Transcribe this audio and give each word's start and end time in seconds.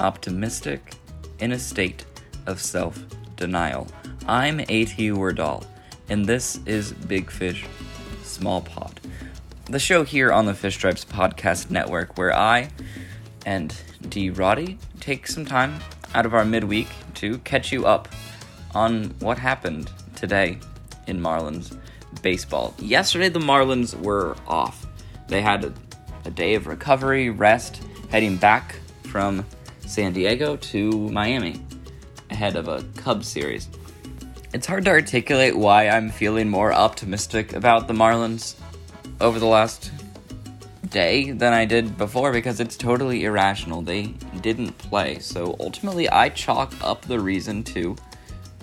optimistic, 0.00 0.94
in 1.38 1.52
a 1.52 1.58
state 1.58 2.04
of 2.46 2.60
self 2.60 3.02
denial. 3.36 3.86
I'm 4.26 4.60
A.T. 4.60 5.10
Wordall, 5.10 5.64
and 6.08 6.26
this 6.26 6.60
is 6.66 6.92
Big 6.92 7.30
Fish, 7.30 7.64
Small 8.22 8.60
Pod, 8.60 9.00
the 9.66 9.78
show 9.78 10.02
here 10.02 10.32
on 10.32 10.46
the 10.46 10.54
Fish 10.54 10.74
Stripes 10.74 11.04
Podcast 11.04 11.70
Network 11.70 12.16
where 12.16 12.34
I 12.34 12.70
and 13.44 13.74
D. 14.08 14.30
Roddy 14.30 14.78
take 15.00 15.26
some 15.26 15.44
time 15.44 15.78
out 16.14 16.26
of 16.26 16.34
our 16.34 16.44
midweek 16.44 16.88
to 17.14 17.38
catch 17.38 17.72
you 17.72 17.86
up 17.86 18.08
on 18.74 19.14
what 19.20 19.38
happened 19.38 19.90
today 20.14 20.58
in 21.06 21.20
Marlins 21.20 21.76
baseball. 22.22 22.74
Yesterday, 22.78 23.28
the 23.28 23.38
Marlins 23.38 23.98
were 24.00 24.36
off. 24.46 24.86
They 25.28 25.42
had 25.42 25.64
a, 25.64 25.72
a 26.24 26.30
day 26.30 26.54
of 26.54 26.66
recovery, 26.66 27.30
rest, 27.30 27.82
heading 28.10 28.36
back 28.36 28.76
from 29.04 29.44
San 29.88 30.12
Diego 30.12 30.56
to 30.56 31.08
Miami 31.08 31.62
ahead 32.30 32.56
of 32.56 32.68
a 32.68 32.82
Cubs 32.96 33.26
series. 33.26 33.68
It's 34.52 34.66
hard 34.66 34.84
to 34.84 34.90
articulate 34.90 35.56
why 35.56 35.88
I'm 35.88 36.10
feeling 36.10 36.50
more 36.50 36.74
optimistic 36.74 37.54
about 37.54 37.88
the 37.88 37.94
Marlins 37.94 38.54
over 39.18 39.38
the 39.38 39.46
last 39.46 39.90
day 40.90 41.32
than 41.32 41.54
I 41.54 41.64
did 41.64 41.96
before 41.96 42.32
because 42.32 42.60
it's 42.60 42.76
totally 42.76 43.24
irrational. 43.24 43.80
They 43.80 44.14
didn't 44.42 44.76
play. 44.76 45.20
So 45.20 45.56
ultimately, 45.58 46.08
I 46.10 46.28
chalk 46.28 46.72
up 46.82 47.02
the 47.02 47.18
reason 47.18 47.64
to 47.64 47.96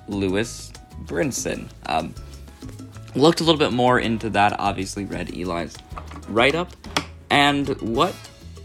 Lewis 0.08 0.72
Brinson. 1.06 1.70
Um, 1.88 2.14
looked 3.16 3.42
a 3.42 3.44
little 3.44 3.60
bit 3.60 3.74
more 3.74 4.00
into 4.00 4.30
that, 4.30 4.60
obviously, 4.60 5.06
read 5.06 5.36
Eli's 5.36 5.76
write 6.30 6.56
up. 6.56 6.72
And 7.32 7.70
what 7.82 8.14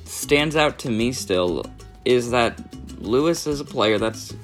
stands 0.05 0.57
out 0.57 0.79
to 0.81 0.91
me 0.91 1.13
still 1.13 1.65
is 2.05 2.31
that 2.31 2.59
Lewis 3.01 3.47
is 3.47 3.61
a 3.61 3.65
player 3.65 3.99
that's 3.99 4.35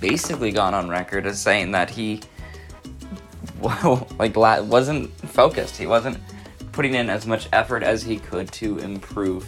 basically 0.00 0.50
gone 0.50 0.74
on 0.74 0.88
record 0.88 1.26
as 1.26 1.40
saying 1.40 1.72
that 1.72 1.90
he 1.90 2.20
well, 3.60 4.08
like 4.18 4.36
wasn't 4.36 5.10
focused. 5.28 5.76
He 5.76 5.86
wasn't 5.86 6.18
putting 6.72 6.94
in 6.94 7.08
as 7.08 7.26
much 7.26 7.48
effort 7.52 7.82
as 7.82 8.02
he 8.02 8.18
could 8.18 8.50
to 8.52 8.78
improve 8.78 9.46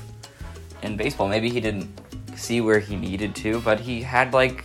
in 0.83 0.97
baseball. 0.97 1.29
Maybe 1.29 1.51
he 1.51 1.61
didn't 1.61 1.89
see 2.37 2.61
where 2.61 2.79
he 2.79 2.97
needed 2.97 3.35
to, 3.37 3.61
but 3.61 3.81
he 3.81 4.03
had 4.03 4.33
like 4.33 4.65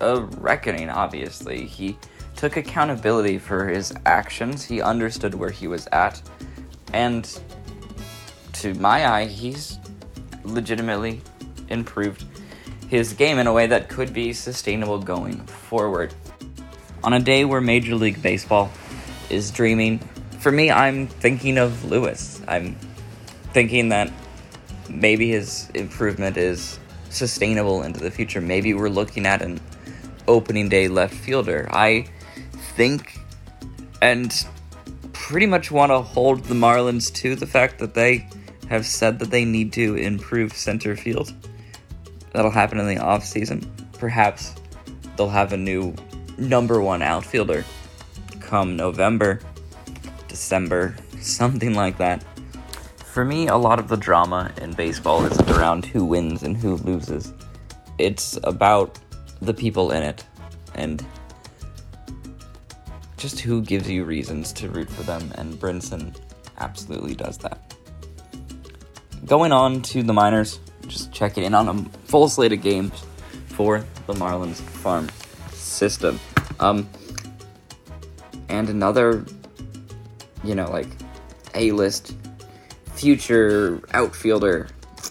a 0.00 0.20
reckoning, 0.20 0.90
obviously. 0.90 1.66
He 1.66 1.96
took 2.36 2.56
accountability 2.56 3.38
for 3.38 3.68
his 3.68 3.92
actions, 4.06 4.64
he 4.64 4.80
understood 4.80 5.34
where 5.34 5.50
he 5.50 5.68
was 5.68 5.86
at, 5.92 6.20
and 6.92 7.38
to 8.54 8.74
my 8.74 9.06
eye, 9.06 9.26
he's 9.26 9.78
legitimately 10.44 11.20
improved 11.72 12.24
his 12.88 13.14
game 13.14 13.38
in 13.38 13.46
a 13.46 13.52
way 13.52 13.66
that 13.66 13.88
could 13.88 14.12
be 14.12 14.32
sustainable 14.32 14.98
going 14.98 15.46
forward. 15.46 16.14
On 17.02 17.12
a 17.14 17.20
day 17.20 17.44
where 17.44 17.60
Major 17.60 17.94
League 17.94 18.22
Baseball 18.22 18.70
is 19.30 19.50
dreaming, 19.50 19.98
for 20.38 20.52
me, 20.52 20.70
I'm 20.70 21.06
thinking 21.06 21.58
of 21.58 21.84
Lewis. 21.84 22.42
I'm 22.46 22.76
thinking 23.52 23.88
that 23.88 24.12
maybe 24.88 25.30
his 25.30 25.70
improvement 25.74 26.36
is 26.36 26.78
sustainable 27.08 27.82
into 27.82 28.00
the 28.00 28.10
future. 28.10 28.40
Maybe 28.40 28.74
we're 28.74 28.88
looking 28.88 29.26
at 29.26 29.42
an 29.42 29.60
opening 30.28 30.68
day 30.68 30.88
left 30.88 31.14
fielder. 31.14 31.68
I 31.70 32.06
think 32.76 33.18
and 34.00 34.34
pretty 35.12 35.46
much 35.46 35.70
want 35.70 35.90
to 35.90 36.00
hold 36.00 36.44
the 36.44 36.54
Marlins 36.54 37.12
to 37.14 37.36
the 37.36 37.46
fact 37.46 37.78
that 37.78 37.94
they 37.94 38.28
have 38.68 38.84
said 38.84 39.18
that 39.20 39.30
they 39.30 39.44
need 39.44 39.72
to 39.74 39.94
improve 39.94 40.52
center 40.52 40.96
field 40.96 41.32
that'll 42.32 42.50
happen 42.50 42.78
in 42.78 42.86
the 42.86 42.98
off 42.98 43.24
season. 43.24 43.70
Perhaps 43.98 44.54
they'll 45.16 45.28
have 45.28 45.52
a 45.52 45.56
new 45.56 45.94
number 46.38 46.80
one 46.80 47.02
outfielder 47.02 47.64
come 48.40 48.76
November, 48.76 49.40
December, 50.28 50.94
something 51.20 51.74
like 51.74 51.96
that. 51.98 52.24
For 53.12 53.24
me, 53.24 53.48
a 53.48 53.56
lot 53.56 53.78
of 53.78 53.88
the 53.88 53.96
drama 53.96 54.52
in 54.60 54.72
baseball 54.72 55.24
isn't 55.24 55.50
around 55.50 55.84
who 55.84 56.04
wins 56.04 56.42
and 56.42 56.56
who 56.56 56.76
loses. 56.76 57.32
It's 57.98 58.38
about 58.44 58.98
the 59.40 59.52
people 59.52 59.90
in 59.92 60.02
it 60.02 60.24
and 60.74 61.04
just 63.16 63.38
who 63.40 63.62
gives 63.62 63.88
you 63.88 64.04
reasons 64.04 64.52
to 64.54 64.68
root 64.68 64.90
for 64.90 65.02
them, 65.02 65.30
and 65.36 65.54
Brinson 65.54 66.16
absolutely 66.58 67.14
does 67.14 67.38
that. 67.38 67.74
Going 69.26 69.52
on 69.52 69.82
to 69.82 70.02
the 70.02 70.12
minors, 70.12 70.58
just 70.92 71.12
checking 71.12 71.44
in 71.44 71.54
on 71.54 71.68
a 71.68 71.74
full 72.06 72.28
slate 72.28 72.52
of 72.52 72.62
games 72.62 73.04
for 73.46 73.84
the 74.06 74.14
Marlins 74.14 74.60
farm 74.60 75.08
system. 75.50 76.20
Um, 76.60 76.88
and 78.48 78.68
another, 78.68 79.24
you 80.44 80.54
know, 80.54 80.70
like 80.70 80.88
A 81.54 81.72
list 81.72 82.14
future 82.94 83.80
outfielder, 83.94 84.68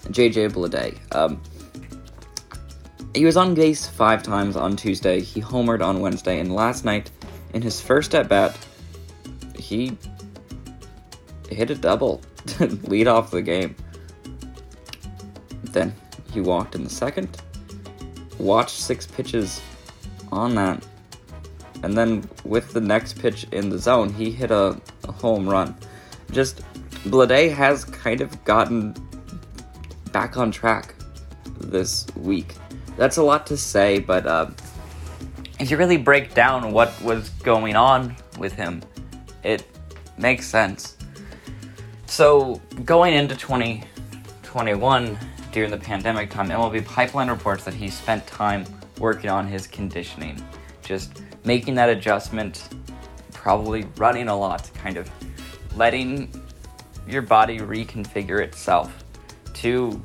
JJ 0.09 0.51
Bleday. 0.51 0.97
Um, 1.15 1.41
he 3.13 3.25
was 3.25 3.35
on 3.35 3.53
base 3.53 3.87
five 3.87 4.23
times 4.23 4.55
on 4.55 4.75
Tuesday. 4.75 5.19
He 5.19 5.41
homered 5.41 5.83
on 5.83 5.99
Wednesday, 5.99 6.39
and 6.39 6.53
last 6.53 6.85
night, 6.85 7.11
in 7.53 7.61
his 7.61 7.81
first 7.81 8.15
at 8.15 8.29
bat, 8.29 8.57
he 9.55 9.97
hit 11.49 11.69
a 11.69 11.75
double 11.75 12.21
to 12.45 12.67
lead 12.83 13.07
off 13.07 13.31
the 13.31 13.41
game. 13.41 13.75
Then 15.71 15.93
he 16.33 16.41
walked 16.41 16.75
in 16.75 16.83
the 16.83 16.89
second, 16.89 17.41
watched 18.37 18.77
six 18.77 19.05
pitches 19.05 19.61
on 20.31 20.55
that, 20.55 20.85
and 21.83 21.97
then 21.97 22.29
with 22.43 22.73
the 22.73 22.81
next 22.81 23.19
pitch 23.19 23.45
in 23.51 23.69
the 23.69 23.79
zone, 23.79 24.13
he 24.13 24.31
hit 24.31 24.51
a, 24.51 24.79
a 25.05 25.11
home 25.11 25.47
run. 25.47 25.75
JJ 26.31 26.61
Bleday 27.05 27.51
has 27.51 27.83
kind 27.83 28.21
of 28.21 28.43
gotten 28.45 28.95
back 30.11 30.37
on 30.37 30.51
track 30.51 30.93
this 31.59 32.05
week. 32.15 32.55
That's 32.97 33.17
a 33.17 33.23
lot 33.23 33.47
to 33.47 33.57
say, 33.57 33.99
but 33.99 34.27
uh, 34.27 34.51
if 35.59 35.71
you 35.71 35.77
really 35.77 35.97
break 35.97 36.33
down 36.33 36.71
what 36.71 36.99
was 37.01 37.29
going 37.43 37.75
on 37.75 38.15
with 38.37 38.53
him, 38.53 38.83
it 39.43 39.65
makes 40.17 40.47
sense. 40.47 40.97
So, 42.05 42.61
going 42.85 43.13
into 43.13 43.35
2021, 43.35 45.17
during 45.51 45.71
the 45.71 45.77
pandemic 45.77 46.29
time, 46.29 46.49
MLB 46.49 46.85
Pipeline 46.85 47.29
reports 47.29 47.63
that 47.65 47.73
he 47.73 47.89
spent 47.89 48.25
time 48.27 48.65
working 48.99 49.29
on 49.29 49.47
his 49.47 49.67
conditioning, 49.67 50.41
just 50.83 51.21
making 51.43 51.75
that 51.75 51.89
adjustment, 51.89 52.69
probably 53.33 53.85
running 53.97 54.27
a 54.27 54.37
lot, 54.37 54.69
kind 54.73 54.97
of 54.97 55.09
letting 55.75 56.31
your 57.07 57.21
body 57.21 57.59
reconfigure 57.59 58.39
itself 58.39 59.03
to 59.53 60.01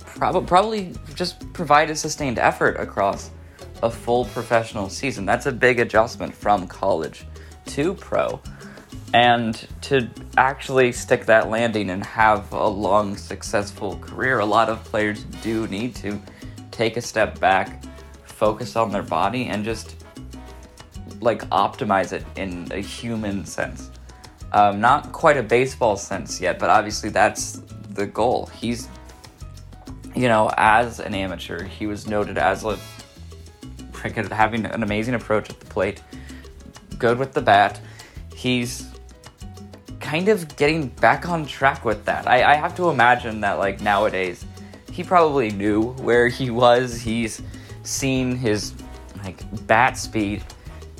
prob- 0.00 0.46
probably 0.46 0.94
just 1.14 1.52
provide 1.52 1.90
a 1.90 1.96
sustained 1.96 2.38
effort 2.38 2.76
across 2.78 3.30
a 3.82 3.90
full 3.90 4.24
professional 4.26 4.88
season. 4.88 5.24
That's 5.24 5.46
a 5.46 5.52
big 5.52 5.80
adjustment 5.80 6.34
from 6.34 6.66
college 6.66 7.26
to 7.66 7.94
pro 7.94 8.40
and 9.12 9.66
to 9.82 10.08
actually 10.36 10.92
stick 10.92 11.26
that 11.26 11.50
landing 11.50 11.90
and 11.90 12.04
have 12.04 12.52
a 12.52 12.66
long, 12.68 13.16
successful 13.16 13.96
career, 13.98 14.38
a 14.38 14.44
lot 14.44 14.68
of 14.68 14.82
players 14.84 15.24
do 15.42 15.66
need 15.66 15.94
to 15.96 16.20
take 16.70 16.96
a 16.96 17.02
step 17.02 17.38
back, 17.40 17.82
focus 18.24 18.76
on 18.76 18.90
their 18.90 19.02
body, 19.02 19.46
and 19.46 19.64
just 19.64 19.96
like 21.20 21.42
optimize 21.50 22.12
it 22.12 22.24
in 22.36 22.68
a 22.70 22.78
human 22.78 23.44
sense. 23.44 23.90
Um, 24.52 24.80
not 24.80 25.12
quite 25.12 25.36
a 25.36 25.42
baseball 25.42 25.96
sense 25.96 26.40
yet, 26.40 26.58
but 26.58 26.70
obviously 26.70 27.10
that's 27.10 27.62
the 27.90 28.06
goal. 28.06 28.46
He's, 28.46 28.88
you 30.14 30.28
know, 30.28 30.50
as 30.56 31.00
an 31.00 31.14
amateur, 31.14 31.64
he 31.64 31.86
was 31.86 32.06
noted 32.06 32.38
as 32.38 32.64
a 32.64 32.78
having 34.32 34.64
an 34.64 34.82
amazing 34.82 35.14
approach 35.14 35.50
at 35.50 35.60
the 35.60 35.66
plate, 35.66 36.02
good 36.98 37.18
with 37.18 37.32
the 37.32 37.42
bat. 37.42 37.80
He's 38.34 38.86
kind 40.10 40.28
of 40.28 40.56
getting 40.56 40.88
back 40.88 41.28
on 41.28 41.46
track 41.46 41.84
with 41.84 42.04
that. 42.04 42.26
I, 42.26 42.42
I 42.42 42.54
have 42.56 42.74
to 42.78 42.90
imagine 42.90 43.42
that 43.42 43.60
like 43.60 43.80
nowadays 43.80 44.44
he 44.90 45.04
probably 45.04 45.52
knew 45.52 45.92
where 46.02 46.26
he 46.26 46.50
was. 46.50 47.00
He's 47.00 47.40
seen 47.84 48.34
his 48.34 48.74
like 49.22 49.38
bat 49.68 49.96
speed 49.96 50.42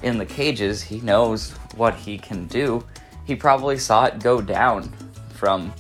in 0.05 0.17
the 0.17 0.25
cages. 0.25 0.81
He 0.81 1.01
knows 1.01 1.51
what 1.75 1.97
he 1.97 2.19
can 2.19 2.47
do. 2.47 2.87
He 3.25 3.35
probably 3.35 3.79
saw 3.79 4.05
it 4.05 4.21
go 4.21 4.41
down 4.41 4.93
from 5.35 5.75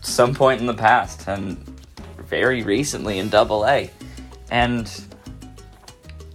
some 0.00 0.34
point 0.34 0.60
in 0.60 0.66
the 0.66 0.74
past 0.74 1.28
and 1.28 1.56
very 2.26 2.64
recently 2.64 3.20
in 3.20 3.28
double 3.28 3.64
A. 3.64 3.88
And 4.50 4.90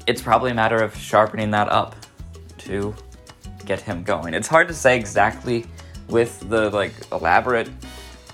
it's 0.07 0.21
probably 0.21 0.51
a 0.51 0.55
matter 0.55 0.81
of 0.81 0.95
sharpening 0.95 1.51
that 1.51 1.67
up 1.67 1.93
to 2.59 2.95
get 3.67 3.81
him 3.81 4.03
going. 4.03 4.33
It's 4.33 4.47
hard 4.47 4.67
to 4.69 4.73
say 4.73 4.97
exactly 4.97 5.65
with 6.09 6.49
the 6.49 6.69
like 6.69 6.93
elaborate 7.11 7.69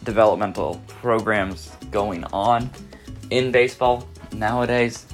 developmental 0.04 0.82
programs 0.88 1.72
going 1.92 2.24
on 2.26 2.70
in 3.30 3.52
baseball 3.52 4.08
nowadays. 4.32 5.06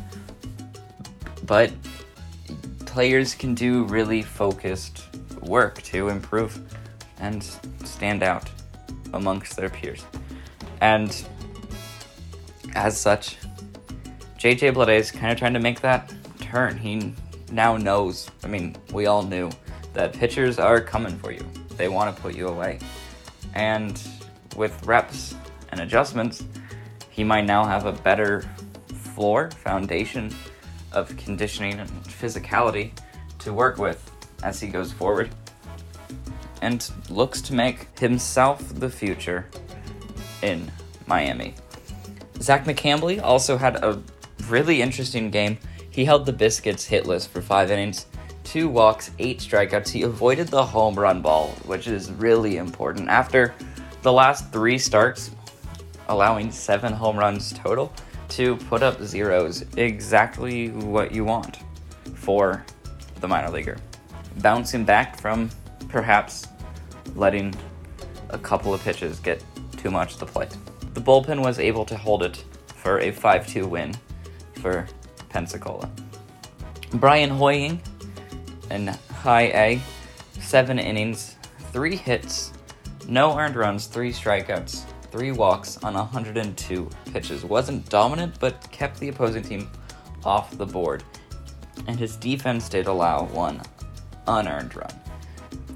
But 1.46 1.72
players 2.86 3.34
can 3.34 3.56
do 3.56 3.86
really 3.86 4.22
focused 4.22 5.04
work 5.42 5.82
to 5.84 6.10
improve 6.10 6.60
and 7.20 7.44
stand 7.86 8.24
out 8.24 8.50
amongst 9.14 9.56
their 9.56 9.70
peers. 9.70 10.06
And 10.82 11.10
as 12.76 13.00
such, 13.00 13.38
JJ 14.38 14.74
Bleday 14.74 15.00
is 15.00 15.12
kind 15.12 15.32
of 15.32 15.38
trying 15.38 15.54
to 15.54 15.60
make 15.60 15.82
that 15.82 16.14
turn. 16.40 16.78
He 16.78 17.14
now 17.52 17.78
knows, 17.78 18.30
I 18.44 18.48
mean, 18.48 18.76
we 18.94 19.06
all 19.06 19.24
knew 19.24 19.50
that 19.94 20.14
pitchers 20.14 20.60
are 20.60 20.82
coming 20.82 21.18
for 21.18 21.32
you. 21.32 21.46
They 21.78 21.88
want 21.88 22.16
to 22.16 22.22
put 22.22 22.36
you 22.36 22.48
away. 22.48 22.80
And 23.54 24.02
with 24.56 24.86
reps 24.86 25.36
and 25.72 25.82
adjustments, 25.82 26.44
he 27.10 27.24
might 27.24 27.46
now 27.46 27.66
have 27.66 27.86
a 27.86 27.92
better 27.92 28.44
floor, 28.94 29.52
foundation 29.52 30.34
of 30.92 31.16
conditioning 31.18 31.80
and 31.80 31.90
physicality 32.04 32.92
to 33.40 33.54
work 33.54 33.78
with 33.78 34.12
as 34.44 34.60
he 34.60 34.68
goes 34.68 34.92
forward 34.92 35.30
and 36.62 36.92
looks 37.10 37.42
to 37.42 37.54
make 37.54 37.98
himself 38.00 38.74
the 38.80 38.90
future 38.90 39.46
in 40.42 40.72
Miami. 41.08 41.54
Zach 42.42 42.66
McCambley 42.66 43.22
also 43.22 43.58
had 43.58 43.84
a 43.84 44.02
really 44.48 44.82
interesting 44.82 45.30
game. 45.30 45.58
He 45.90 46.06
held 46.06 46.26
the 46.26 46.34
Biscuits 46.34 46.88
hitless 46.88 47.28
for 47.28 47.42
five 47.42 47.72
innings, 47.72 48.06
two 48.50 48.68
walks, 48.68 49.12
eight 49.20 49.38
strikeouts. 49.38 49.90
He 49.90 50.02
avoided 50.02 50.48
the 50.48 50.66
home 50.66 50.96
run 50.96 51.22
ball, 51.22 51.50
which 51.68 51.88
is 51.88 52.12
really 52.14 52.58
important. 52.58 53.08
After 53.08 53.54
the 54.02 54.12
last 54.12 54.52
three 54.52 54.80
starts, 54.80 55.30
allowing 56.08 56.52
seven 56.52 56.92
home 56.92 57.16
runs 57.16 57.54
total, 57.54 57.94
to 58.30 58.56
put 58.56 58.82
up 58.82 59.00
zeros, 59.04 59.66
exactly 59.78 60.70
what 60.70 61.12
you 61.12 61.24
want 61.24 61.60
for 62.16 62.66
the 63.20 63.28
minor 63.28 63.52
leaguer. 63.52 63.78
Bouncing 64.38 64.84
back 64.84 65.22
from 65.22 65.52
perhaps 65.88 66.48
letting 67.14 67.54
a 68.30 68.38
couple 68.40 68.74
of 68.74 68.82
pitches 68.84 69.20
get 69.20 69.44
too 69.78 69.92
much 69.92 70.14
to 70.14 70.22
the 70.22 70.26
plate. 70.26 70.58
The 70.96 71.02
bullpen 71.02 71.44
was 71.44 71.60
able 71.60 71.86
to 71.86 71.96
hold 71.96 72.24
it 72.24 72.44
for 72.76 73.00
a 73.00 73.12
5 73.12 73.48
2 73.48 73.68
win 73.68 73.94
for 74.54 74.88
Pensacola. 75.30 75.88
Bryan 76.96 77.30
Hoeing 77.30 77.80
in 78.72 78.88
high 78.88 79.48
A, 79.48 79.82
seven 80.40 80.80
innings, 80.80 81.36
three 81.72 81.96
hits, 81.96 82.54
no 83.08 83.38
earned 83.38 83.56
runs, 83.56 83.88
three 83.88 84.12
strikeouts, 84.12 84.84
three 85.12 85.32
walks 85.32 85.78
on 85.84 85.94
102 85.94 86.90
pitches. 87.12 87.44
Wasn't 87.44 87.90
dominant, 87.90 88.40
but 88.40 88.70
kept 88.72 89.00
the 89.00 89.10
opposing 89.10 89.44
team 89.44 89.70
off 90.24 90.58
the 90.58 90.66
board. 90.66 91.04
And 91.88 91.98
his 92.00 92.16
defense 92.16 92.70
did 92.70 92.88
allow 92.88 93.26
one 93.26 93.62
unearned 94.28 94.76
run. 94.76 94.94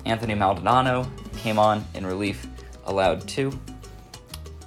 Anthony 0.06 0.36
Maldonado 0.36 1.10
came 1.38 1.57
on 1.57 1.84
in 1.94 2.06
relief, 2.06 2.45
allowed 2.86 3.28
two, 3.28 3.57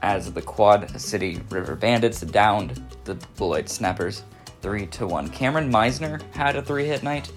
as 0.03 0.33
the 0.33 0.43
Quad 0.43 1.01
City 1.01 1.41
River 1.51 1.75
Bandits 1.75 2.21
downed 2.21 2.83
the 3.05 3.15
Beloit 3.37 3.69
Snappers 3.69 4.23
3 4.63 4.87
to 4.87 5.07
1. 5.07 5.29
Cameron 5.29 5.71
Meisner 5.71 6.21
had 6.35 6.57
a 6.57 6.63
three 6.63 6.87
hit 6.87 7.03
night. 7.03 7.31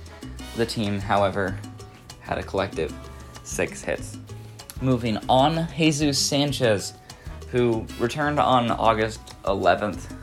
The 0.60 0.66
team, 0.66 1.00
however, 1.00 1.58
had 2.20 2.38
a 2.38 2.44
collective 2.44 2.94
six 3.44 3.82
hits. 3.82 4.18
Moving 4.82 5.18
on, 5.30 5.70
Jesus 5.74 6.20
Sanchez, 6.20 6.96
who 7.50 7.86
returned 7.98 8.42
on 8.42 8.70
August 8.70 9.22
11th, 9.46 10.14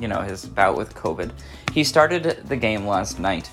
you 0.00 0.08
know, 0.08 0.22
his 0.22 0.46
bout 0.46 0.78
with 0.78 0.94
COVID. 0.94 1.32
He 1.74 1.84
started 1.84 2.44
the 2.48 2.56
game 2.56 2.86
last 2.86 3.18
night, 3.18 3.50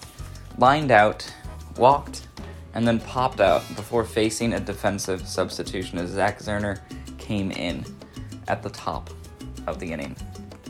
lined 0.57 0.89
out, 0.89 1.29
walked, 1.75 2.29
and 2.75 2.87
then 2.87 3.01
popped 3.01 3.41
out 3.41 3.67
before 3.75 4.05
facing 4.05 4.53
a 4.53 4.59
defensive 4.61 5.27
substitution 5.27 5.97
as 5.97 6.11
Zach 6.11 6.39
Zerner 6.39 6.79
came 7.17 7.51
in 7.51 7.83
at 8.47 8.63
the 8.63 8.69
top 8.69 9.09
of 9.67 9.81
the 9.81 9.91
inning. 9.91 10.15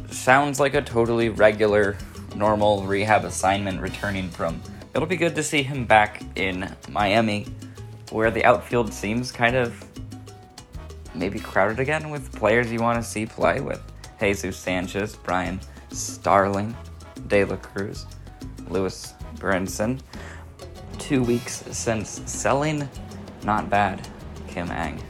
Sounds 0.09 0.59
like 0.59 0.73
a 0.73 0.81
totally 0.81 1.29
regular, 1.29 1.97
normal 2.35 2.81
rehab 2.81 3.25
assignment 3.25 3.79
returning 3.79 4.27
from. 4.27 4.59
It'll 4.93 5.07
be 5.07 5.15
good 5.15 5.35
to 5.35 5.43
see 5.43 5.63
him 5.63 5.85
back 5.85 6.21
in 6.35 6.75
Miami, 6.89 7.47
where 8.09 8.31
the 8.31 8.43
outfield 8.43 8.93
seems 8.93 9.31
kind 9.31 9.55
of 9.55 9.85
maybe 11.15 11.39
crowded 11.39 11.79
again 11.79 12.09
with 12.09 12.31
players 12.33 12.71
you 12.71 12.79
want 12.79 13.01
to 13.01 13.09
see 13.09 13.25
play 13.25 13.61
with 13.61 13.81
Jesus 14.19 14.57
Sanchez, 14.57 15.15
Brian 15.15 15.59
Starling, 15.91 16.75
De 17.27 17.45
La 17.45 17.55
Cruz, 17.55 18.05
Lewis 18.69 19.13
Brinson 19.35 19.99
two 21.01 21.23
weeks 21.23 21.63
since 21.71 22.21
selling 22.25 22.87
not 23.43 23.69
bad 23.69 24.07
Kim 24.47 24.69
Ng. 24.69 25.01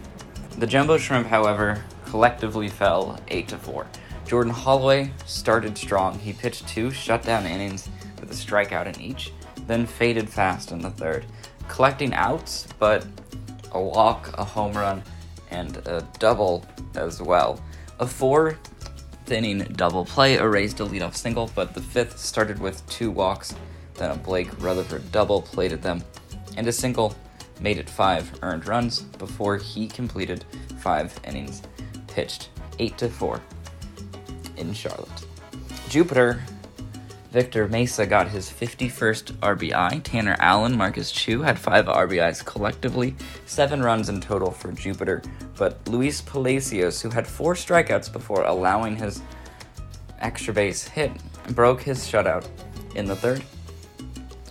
The 0.58 0.66
Jumbo 0.66 0.98
Shrimp, 0.98 1.28
however, 1.28 1.84
collectively 2.06 2.70
fell 2.70 3.20
8 3.28 3.50
to 3.50 3.58
4. 3.58 3.86
Jordan 4.26 4.54
Holloway 4.54 5.12
started 5.26 5.78
strong. 5.78 6.18
He 6.18 6.34
pitched 6.34 6.68
two 6.68 6.92
shutdown 6.92 7.46
innings 7.46 7.90
with 8.20 8.32
a 8.32 8.34
strikeout 8.34 8.88
in 8.88 9.02
each, 9.02 9.32
then 9.72 9.86
faded 9.86 10.30
fast 10.30 10.72
in 10.72 10.80
the 10.80 10.90
third, 10.90 11.26
collecting 11.68 12.14
outs, 12.14 12.68
but 12.78 13.06
a 13.72 13.82
walk, 13.82 14.38
a 14.38 14.44
home 14.44 14.74
run, 14.74 15.02
and 15.50 15.78
a 15.88 16.06
double 16.20 16.66
as 16.96 17.22
well. 17.22 17.62
A 18.00 18.08
four 18.08 18.58
inning 19.30 19.60
double 19.78 20.04
play 20.04 20.36
erased 20.36 20.82
a 20.82 20.86
leadoff 20.86 21.16
single, 21.16 21.50
but 21.56 21.74
the 21.74 21.82
fifth 21.82 22.20
started 22.20 22.60
with 22.60 22.86
two 22.90 23.10
walks 23.10 23.56
then 24.02 24.12
a 24.12 24.16
Blake 24.16 24.50
Rutherford 24.60 25.12
double 25.12 25.44
plated 25.44 25.84
them, 25.84 26.04
and 26.58 26.68
a 26.68 26.72
single 26.72 27.16
made 27.60 27.78
it 27.78 27.88
five 27.90 28.32
earned 28.42 28.68
runs 28.68 29.02
before 29.02 29.58
he 29.58 29.88
completed 29.88 30.44
five 30.80 31.18
innings 31.24 31.62
pitched 32.08 32.50
8 32.80 32.98
to 32.98 33.10
4 33.10 33.40
in 34.58 34.74
Charlotte. 34.74 35.26
Jupiter 35.88 36.44
Victor 37.32 37.68
Mesa 37.68 38.06
got 38.06 38.28
his 38.28 38.50
51st 38.50 39.34
RBI. 39.40 40.04
Tanner 40.04 40.36
Allen, 40.40 40.76
Marcus 40.76 41.12
Chu 41.12 41.42
had 41.42 41.58
five 41.58 41.86
RBIs 41.86 42.46
collectively, 42.46 43.16
seven 43.46 43.82
runs 43.82 44.10
in 44.10 44.20
total 44.20 44.52
for 44.52 44.72
Jupiter. 44.72 45.22
But 45.58 45.88
Luis 45.88 46.22
Palacios, 46.22 47.02
who 47.02 47.10
had 47.10 47.26
four 47.26 47.54
strikeouts 47.54 48.12
before 48.12 48.44
allowing 48.44 48.96
his 48.96 49.22
extra 50.20 50.54
base 50.54 50.88
hit, 50.88 51.12
broke 51.56 51.82
his 51.82 52.00
shutout 52.00 52.48
in 52.96 53.06
the 53.06 53.16
third 53.16 53.44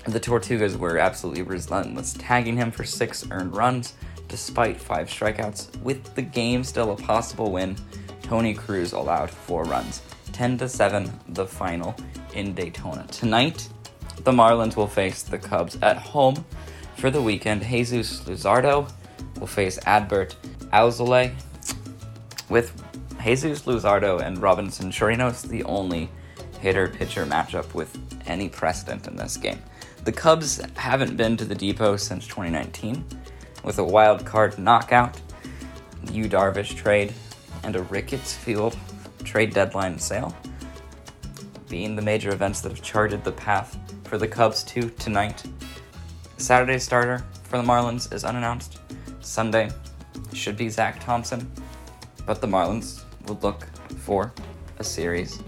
the 0.06 0.20
Tortugas 0.20 0.76
were 0.76 0.98
absolutely 0.98 1.42
relentless, 1.42 2.14
tagging 2.18 2.56
him 2.56 2.70
for 2.70 2.84
six 2.84 3.26
earned 3.30 3.54
runs 3.54 3.94
despite 4.28 4.80
five 4.80 5.08
strikeouts. 5.08 5.76
With 5.82 6.14
the 6.14 6.22
game 6.22 6.64
still 6.64 6.92
a 6.92 6.96
possible 6.96 7.52
win, 7.52 7.76
Tony 8.22 8.54
Cruz 8.54 8.92
allowed 8.92 9.30
four 9.30 9.64
runs. 9.64 10.02
10 10.32 10.58
to 10.58 10.68
7 10.68 11.10
the 11.28 11.46
final 11.46 11.94
in 12.34 12.54
Daytona. 12.54 13.06
Tonight, 13.10 13.68
the 14.24 14.32
Marlins 14.32 14.76
will 14.76 14.86
face 14.86 15.22
the 15.22 15.38
Cubs 15.38 15.78
at 15.82 15.96
home 15.96 16.44
for 16.96 17.10
the 17.10 17.22
weekend. 17.22 17.62
Jesus 17.62 18.20
Luzardo 18.20 18.90
will 19.38 19.46
face 19.46 19.78
Adbert 19.86 20.34
Alzolay 20.72 21.32
with 22.48 22.72
Jesus 23.22 23.62
Luzardo 23.62 24.20
and 24.20 24.40
Robinson 24.40 24.90
Chirinos 24.90 25.48
the 25.48 25.64
only 25.64 26.10
hitter 26.60 26.88
pitcher 26.88 27.24
matchup 27.24 27.72
with 27.74 27.96
any 28.26 28.48
precedent 28.48 29.06
in 29.06 29.16
this 29.16 29.36
game. 29.36 29.58
The 30.04 30.12
Cubs 30.12 30.60
haven't 30.76 31.16
been 31.16 31.36
to 31.36 31.44
the 31.44 31.54
Depot 31.54 31.96
since 31.96 32.26
2019, 32.26 33.04
with 33.64 33.78
a 33.78 33.84
wild 33.84 34.24
card 34.24 34.58
knockout, 34.58 35.20
Yu 36.10 36.28
Darvish 36.28 36.74
trade, 36.74 37.12
and 37.62 37.76
a 37.76 37.82
Ricketts 37.82 38.34
Field 38.34 38.76
trade 39.24 39.52
deadline 39.52 39.98
sale 39.98 40.34
being 41.70 41.94
the 41.96 42.02
major 42.02 42.32
events 42.32 42.60
that 42.60 42.72
have 42.72 42.82
charted 42.82 43.24
the 43.24 43.32
path 43.32 43.78
for 44.04 44.18
the 44.18 44.28
Cubs 44.28 44.62
to 44.64 44.90
tonight. 44.90 45.42
Saturday 46.36 46.78
starter 46.78 47.24
for 47.44 47.56
the 47.56 47.62
Marlins 47.62 48.12
is 48.12 48.24
unannounced. 48.24 48.80
Sunday 49.20 49.70
should 50.34 50.56
be 50.56 50.68
Zach 50.68 51.02
Thompson, 51.02 51.50
but 52.26 52.40
the 52.40 52.46
Marlins 52.46 53.04
would 53.28 53.42
look 53.42 53.66
for 54.00 54.32
a 54.78 54.84
series 54.84 55.40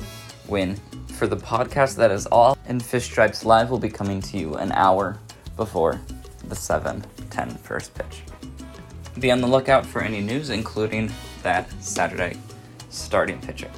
win 0.46 0.76
for 1.08 1.26
the 1.26 1.36
podcast 1.36 1.96
that 1.96 2.12
is 2.12 2.26
all. 2.26 2.56
And 2.66 2.82
Fish 2.82 3.04
Stripes 3.04 3.44
Live 3.44 3.68
will 3.68 3.78
be 3.80 3.90
coming 3.90 4.20
to 4.22 4.38
you 4.38 4.54
an 4.54 4.70
hour 4.72 5.18
before 5.56 6.00
the 6.48 6.54
7 6.54 7.04
10 7.30 7.50
first 7.56 7.94
pitch. 7.94 8.22
Be 9.18 9.32
on 9.32 9.40
the 9.40 9.46
lookout 9.46 9.84
for 9.84 10.02
any 10.02 10.20
news, 10.20 10.50
including 10.50 11.10
that 11.42 11.70
Saturday 11.82 12.36
starting 12.90 13.40
pitcher. 13.40 13.70